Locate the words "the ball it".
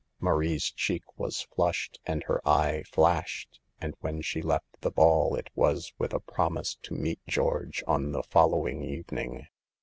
4.81-5.51